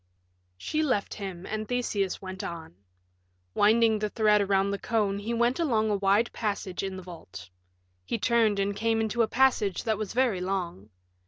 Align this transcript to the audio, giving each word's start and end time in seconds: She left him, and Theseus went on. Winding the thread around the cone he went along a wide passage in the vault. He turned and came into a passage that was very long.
She 0.57 0.81
left 0.81 1.13
him, 1.13 1.45
and 1.45 1.67
Theseus 1.67 2.19
went 2.19 2.43
on. 2.43 2.73
Winding 3.53 3.99
the 3.99 4.09
thread 4.09 4.41
around 4.41 4.71
the 4.71 4.79
cone 4.79 5.19
he 5.19 5.31
went 5.31 5.59
along 5.59 5.91
a 5.91 5.95
wide 5.95 6.33
passage 6.33 6.81
in 6.81 6.97
the 6.97 7.03
vault. 7.03 7.51
He 8.03 8.17
turned 8.17 8.57
and 8.57 8.75
came 8.75 8.99
into 8.99 9.21
a 9.21 9.27
passage 9.27 9.83
that 9.83 9.99
was 9.99 10.13
very 10.13 10.41
long. 10.41 10.89